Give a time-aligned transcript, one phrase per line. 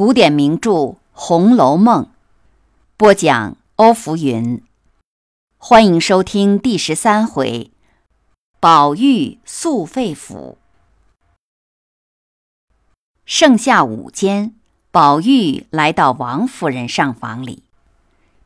[0.00, 0.70] 古典名著
[1.12, 2.04] 《红楼梦》，
[2.96, 4.62] 播讲欧福云。
[5.58, 7.70] 欢迎收听第十三回：
[8.58, 10.56] 宝玉诉肺腑。
[13.26, 14.54] 盛夏午间，
[14.90, 17.64] 宝玉来到王夫人上房里，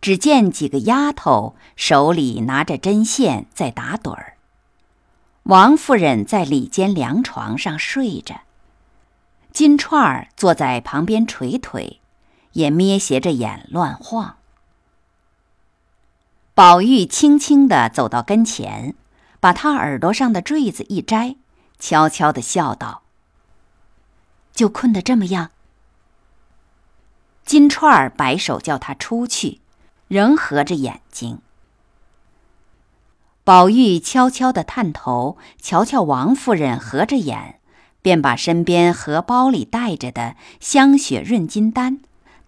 [0.00, 4.38] 只见几个丫头手里拿着针线在打盹儿。
[5.44, 8.40] 王夫人在里间凉床上睡着。
[9.54, 12.00] 金钏儿坐在旁边捶腿，
[12.54, 14.38] 也眯斜着眼乱晃。
[16.54, 18.96] 宝玉轻轻地走到跟前，
[19.38, 21.36] 把他耳朵上的坠子一摘，
[21.78, 23.02] 悄悄地笑道
[24.52, 25.52] ：“就困得这么样。”
[27.46, 29.60] 金钏儿摆手叫他出去，
[30.08, 31.38] 仍合着眼睛。
[33.44, 37.60] 宝玉悄悄地探头，瞧瞧王夫人合着眼。
[38.04, 42.00] 便把身边荷包里带着的香雪润金丹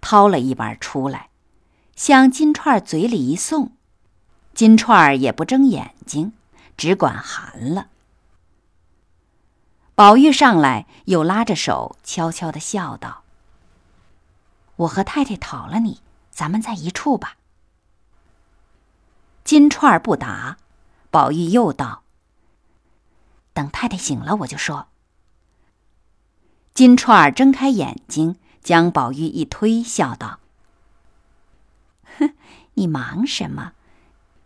[0.02, 1.30] 掏了一碗出来，
[1.96, 3.72] 向金钏儿嘴里一送，
[4.52, 6.34] 金钏儿也不睁眼睛，
[6.76, 7.86] 只管含了。
[9.94, 13.22] 宝玉上来又拉着手，悄悄的笑道
[14.76, 17.38] ：“我和太太讨了你，咱们在一处吧。”
[19.42, 20.58] 金钏儿不答，
[21.10, 22.02] 宝玉又道
[23.54, 24.88] ：“等太太醒了，我就说。”
[26.76, 30.40] 金钏儿睁开眼睛，将宝玉一推，笑道
[32.18, 32.34] ：“哼，
[32.76, 33.72] 你忙什么？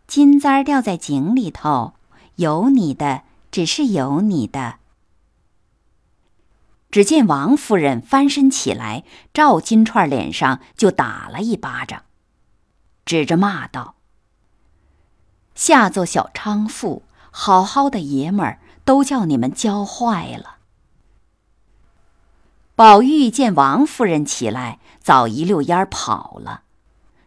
[0.06, 1.94] 金簪儿掉在井里头，
[2.36, 4.76] 有你的，只是有你的。”
[6.92, 9.02] 只见王夫人翻身起来，
[9.34, 12.04] 照金钏脸上就打了一巴掌，
[13.04, 13.96] 指着骂道
[15.56, 17.02] ：“下作小娼妇，
[17.32, 20.58] 好好的爷们儿都叫你们教坏了。”
[22.80, 26.62] 宝玉见王夫人起来，早一溜烟跑了。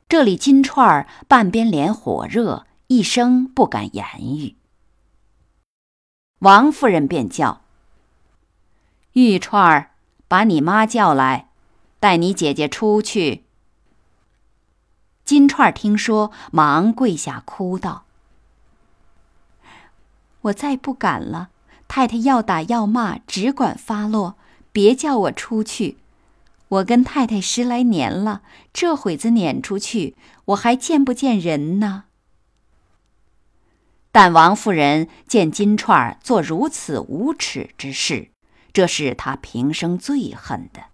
[0.09, 4.55] 这里金钏儿半边脸火热，一声不敢言语。
[6.39, 7.61] 王夫人便叫
[9.13, 9.91] ：“玉钏儿，
[10.27, 11.49] 把你妈叫来，
[11.99, 13.43] 带你姐姐出去。”
[15.23, 18.05] 金钏儿听说，忙跪下哭道
[20.41, 21.49] ：“我再不敢了，
[21.87, 24.33] 太太要打要骂，只管发落。”
[24.73, 25.97] 别叫我出去，
[26.67, 28.41] 我跟太太十来年了，
[28.73, 32.05] 这会子撵出去，我还见不见人呢？
[34.11, 38.29] 但王夫人见金钏儿做如此无耻之事，
[38.73, 40.85] 这是她平生最恨的，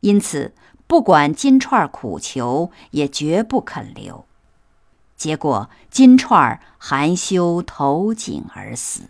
[0.00, 0.54] 因此
[0.86, 4.26] 不管金钏儿苦求，也绝不肯留。
[5.16, 9.04] 结果金钏儿含羞投井而死。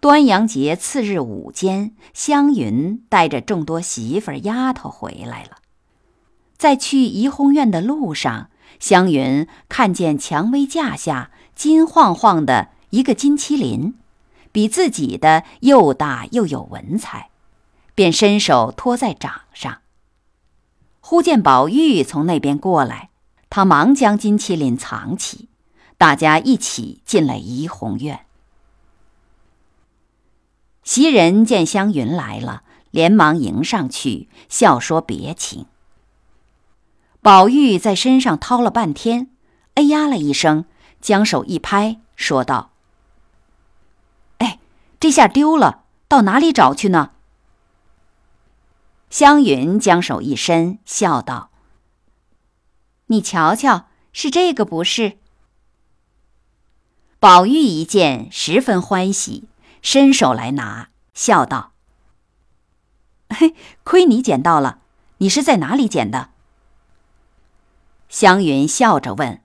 [0.00, 5.58] 端阳节次日午间，湘云带着众多媳妇儿丫头回来了。
[6.56, 8.48] 在去怡红院的路上，
[8.78, 13.94] 湘云看见蔷薇架下金晃晃的一个金麒麟，
[14.52, 17.30] 比自己的又大又有文采，
[17.96, 19.78] 便伸手托在掌上。
[21.00, 23.10] 忽见宝玉从那边过来，
[23.50, 25.48] 他忙将金麒麟藏起，
[25.96, 28.20] 大家一起进了怡红院。
[30.88, 35.66] 袭人见湘云来了，连忙迎上去，笑说别情。
[37.20, 39.28] 宝玉在身上掏了半天，
[39.74, 40.64] 哎呀了一声，
[41.02, 42.70] 将手一拍，说道
[44.38, 44.58] ：“哎，
[44.98, 47.10] 这下丢了，到哪里找去呢？”
[49.10, 51.50] 湘云将手一伸，笑道
[53.08, 55.18] ：“你瞧瞧，是这个不是？”
[57.20, 59.47] 宝玉一见，十分欢喜。
[59.82, 61.72] 伸手来拿，笑道
[63.30, 64.80] ：“嘿，亏你捡到了！
[65.18, 66.30] 你是在哪里捡的？”
[68.08, 69.42] 湘云笑着问：“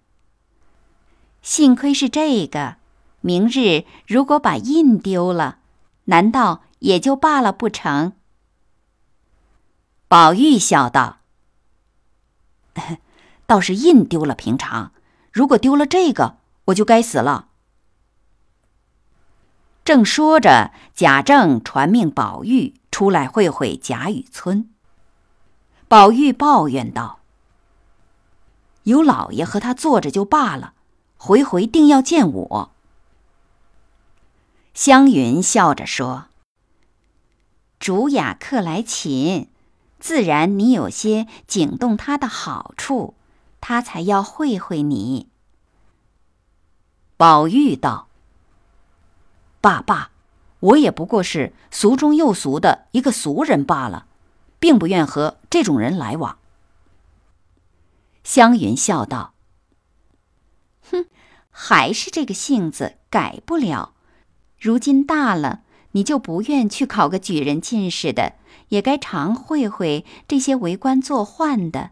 [1.41, 2.77] 幸亏是这个，
[3.21, 5.59] 明日如果把印丢了，
[6.05, 8.13] 难道也就罢了不成？”
[10.07, 11.19] 宝玉笑道
[13.45, 14.93] ：“倒是印丢了平常，
[15.31, 17.49] 如果丢了这个，我就该死了。”
[19.85, 24.69] 正说着，贾政传命宝玉出来会会贾雨村。
[25.89, 27.19] 宝玉抱怨道
[28.83, 30.73] ：“有老爷和他坐着就罢了，
[31.17, 32.71] 回回定要见我。”
[34.73, 36.27] 湘云笑着说
[37.77, 39.49] ：“主雅客来勤，
[39.99, 43.15] 自然你有些惊动他的好处，
[43.59, 45.27] 他才要会会你。”
[47.17, 48.07] 宝玉道。
[49.63, 50.09] 罢罢，
[50.59, 54.07] 我也不过是俗中又俗的一个俗人罢了，
[54.59, 56.37] 并不愿和这种人来往。
[58.25, 59.33] 湘云笑道
[60.91, 61.05] ：“哼，
[61.49, 63.93] 还是这个性子，改不了。
[64.59, 65.61] 如今大了，
[65.93, 68.33] 你就不愿去考个举人进士的，
[68.67, 71.91] 也该常会会这些为官做宦的，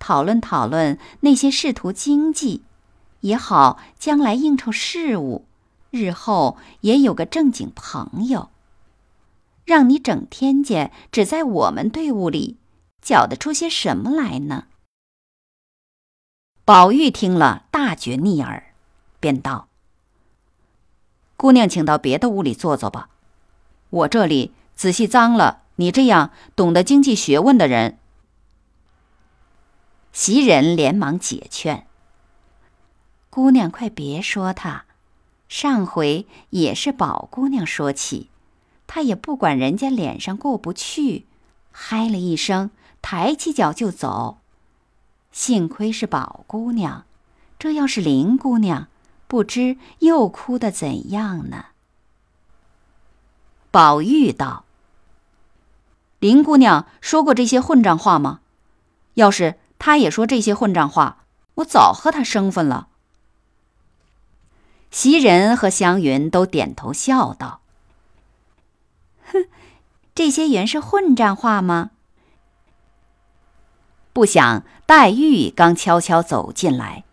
[0.00, 2.64] 讨论讨论那些仕途经济，
[3.20, 5.45] 也好将来应酬事务，
[5.96, 8.50] 日后也有个正经朋友。
[9.64, 12.56] 让你整天间只在我们队伍里，
[13.02, 14.66] 搅得出些什么来呢？”
[16.64, 18.74] 宝玉听了，大觉逆耳，
[19.18, 19.68] 便道
[21.36, 23.08] ：“姑娘，请到别的屋里坐坐吧。
[23.90, 27.98] 我这里仔细脏了，你这样懂得经济学问的人。”
[30.12, 31.86] 袭人连忙解劝
[33.30, 34.86] ：“姑娘，快别说他，
[35.48, 38.30] 上回也是宝姑娘说起，
[38.86, 41.26] 她也不管人家脸上过不去，
[41.70, 42.70] 嗨了一声，
[43.00, 44.38] 抬起脚就走。”
[45.30, 47.04] 幸亏是宝姑娘，
[47.58, 48.88] 这要是林姑娘，
[49.28, 51.66] 不知又哭得怎样呢？
[53.70, 54.64] 宝玉道
[56.18, 58.40] ：“林姑娘说过这些混账话吗？
[59.14, 61.24] 要是她也说这些混账话，
[61.56, 62.88] 我早和她生分了。”
[64.90, 67.60] 袭人和湘云都点头笑道
[69.32, 69.48] ：“哼，
[70.14, 71.90] 这些原是混账话吗？”
[74.12, 77.04] 不想黛玉刚悄悄走进来，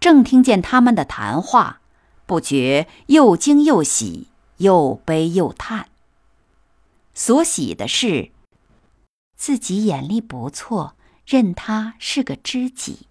[0.00, 1.80] 正听见他们的谈话，
[2.24, 5.90] 不觉又惊又喜，又悲又叹。
[7.12, 8.30] 所喜的是
[9.36, 10.96] 自己眼力不错，
[11.26, 13.06] 认他是个知己；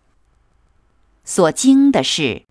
[1.24, 2.46] 所惊的是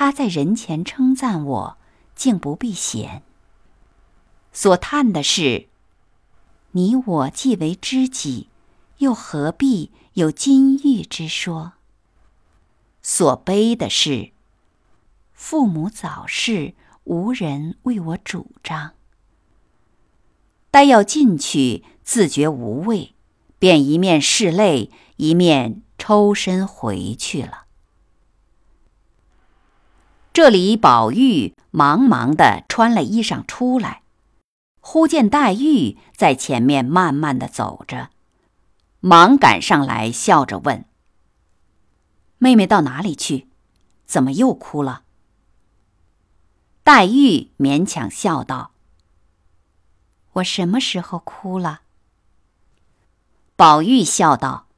[0.00, 1.76] 他在人前称赞我，
[2.14, 3.22] 竟不避嫌；
[4.52, 5.66] 所叹的是
[6.70, 8.46] 你我既为知己。
[8.98, 11.72] 又何必有金玉之说？
[13.02, 14.30] 所悲的是，
[15.32, 18.92] 父母早逝，无人为我主张。
[20.70, 23.14] 待要进去，自觉无味，
[23.58, 27.64] 便一面拭泪，一面抽身回去了。
[30.40, 34.02] 这里，宝玉忙忙的穿了衣裳出来，
[34.78, 38.10] 忽见黛玉在前面慢慢的走着。
[39.00, 40.84] 忙赶上来，笑着问
[42.38, 43.48] ：“妹妹到哪里去？
[44.06, 45.02] 怎么又哭了？”
[46.84, 48.70] 黛玉勉强笑道
[50.34, 51.80] ：“我什么时候哭了？”
[53.58, 54.68] 宝玉笑道：“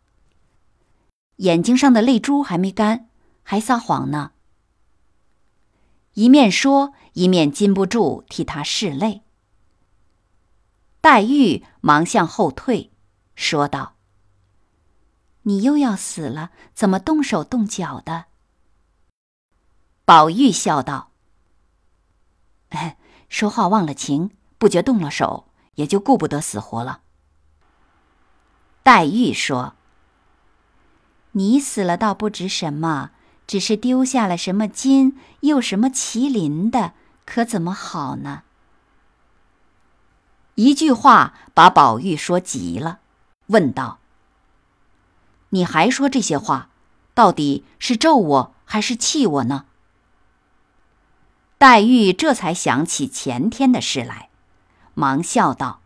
[1.37, 3.11] 眼睛上的泪珠还没干，
[3.43, 4.31] 还撒谎呢。”
[6.15, 9.23] 一面说，一面禁不住替他拭泪。
[11.01, 12.93] 黛玉忙向后退，
[13.35, 13.95] 说道。
[15.43, 18.27] 你又要死了，怎么动手动脚的？
[20.05, 21.13] 宝玉笑道
[23.31, 27.03] ：“说话忘了情，不觉动了手，也就顾不得死活了。”
[28.83, 29.77] 黛玉说
[31.33, 33.13] ：“你死了倒不值什么，
[33.51, 36.93] 只是丢下了什么金，又什么麒麟的，
[37.27, 38.45] 可怎么好呢？”
[40.55, 43.01] 一句话把宝玉说急了，
[43.47, 43.99] 问道。
[45.49, 46.69] 你还说这些话，
[47.13, 49.65] 到底是咒我还是气我呢？
[51.59, 54.31] 黛玉这才想起前天的事来，
[54.95, 55.81] 忙笑道：“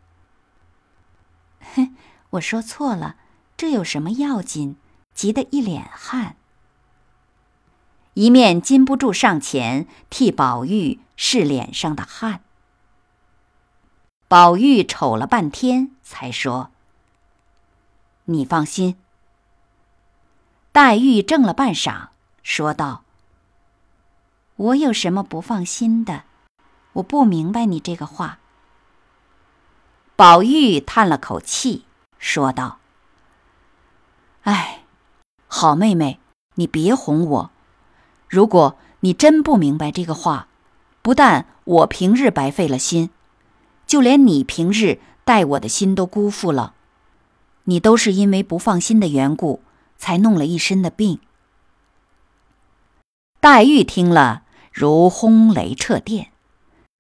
[1.75, 1.97] 哼，
[2.33, 3.17] 我说错了，
[3.57, 4.77] 这有什么要紧？
[5.15, 6.37] 急得一脸汗。”
[8.15, 12.41] 一面禁不住上前替宝玉拭脸上的汗。
[14.29, 16.71] 宝玉瞅了半天，才说
[18.27, 18.97] ：“你放心。”
[20.73, 22.09] 黛玉怔了半晌，
[22.43, 23.05] 说道
[24.57, 26.25] ：“我有什么不放心的？
[26.95, 28.39] 我不明白你这个话。”
[30.17, 31.85] 宝玉叹了口气，
[32.19, 32.79] 说道
[34.43, 34.85] ：“哎，
[35.49, 36.21] 好妹妹，
[36.55, 37.51] 你别哄我。
[38.29, 40.49] 如果你真不明白这个话，
[41.03, 43.11] 不但我平日白费了心，
[43.87, 46.75] 就连你平日待我的心都辜负了。
[47.65, 49.61] 你都是因为不放心的缘故。”
[49.97, 51.21] 才弄了一身的病。
[53.41, 56.31] 黛玉听了，如轰雷掣电，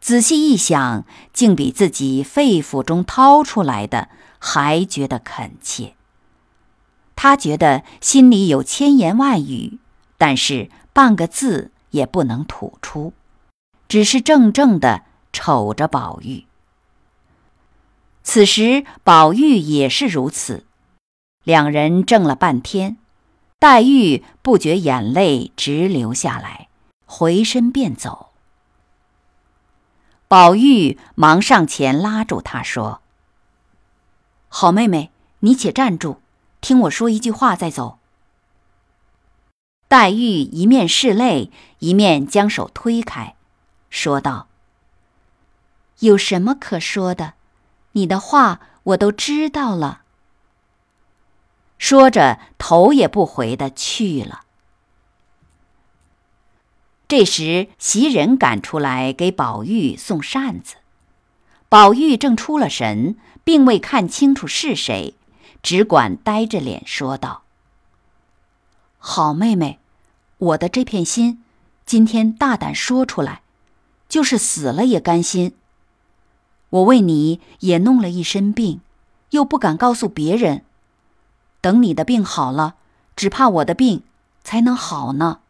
[0.00, 5.94] 仔细一想，竟比自己肺腑中掏出来的还觉得恳切。
[7.14, 9.78] 她觉得心里有千言万语，
[10.16, 13.12] 但是半个字也不能吐出，
[13.88, 16.46] 只是怔怔的瞅着宝玉。
[18.22, 20.64] 此时宝玉也是如此，
[21.42, 22.96] 两人怔了半天。
[23.58, 26.68] 黛玉不觉眼泪直流下来，
[27.06, 28.30] 回身便走。
[30.28, 33.00] 宝玉忙上前拉住她说
[34.48, 35.10] ：“好妹妹，
[35.40, 36.20] 你且站住，
[36.60, 37.98] 听我说一句话再走。”
[39.94, 43.36] 黛玉一面拭泪，一面将手推开，
[43.90, 44.48] 说道
[46.02, 47.34] ：“有什么可说的？
[47.92, 50.02] 你的话我都知道了。”
[51.78, 54.40] 说着，头也不回的去了。
[57.06, 60.74] 这时，袭人赶出来给宝玉送扇子，
[61.68, 65.14] 宝玉正出了神，并未看清楚是谁，
[65.62, 67.44] 只管呆着脸说道
[68.98, 69.78] ：“好妹妹。”
[70.44, 71.42] 我的这片心，
[71.86, 73.40] 今天大胆说出来，
[74.08, 75.54] 就是死了也甘心。
[76.68, 78.80] 我为你也弄了一身病，
[79.30, 80.64] 又不敢告诉别人。
[81.62, 82.74] 等你的病好了，
[83.16, 84.02] 只怕我的病
[84.42, 85.40] 才能好呢。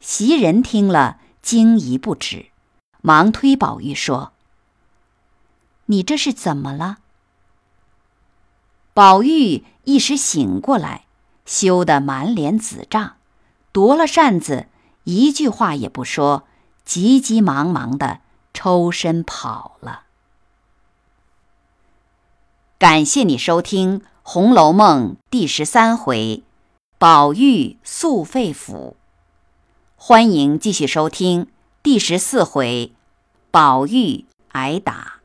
[0.00, 2.46] 袭人听了，惊疑不止，
[3.02, 4.32] 忙推宝玉说
[5.86, 7.00] ：“你这是怎么了？”
[8.94, 11.04] 宝玉一时醒过来。
[11.50, 13.16] 羞得满脸紫胀，
[13.72, 14.68] 夺了扇子，
[15.02, 16.44] 一句话也不说，
[16.84, 18.20] 急急忙忙的
[18.54, 20.02] 抽身跑了。
[22.78, 26.44] 感谢你收听《红楼梦》第十三回，
[26.98, 28.94] 宝玉诉肺腑。
[29.96, 31.48] 欢迎继续收听
[31.82, 32.92] 第十四回，
[33.50, 35.19] 宝玉挨打。